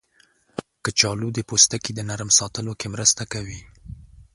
[0.83, 3.59] کچالو د پوستکي د نرم ساتلو کې مرسته کوي.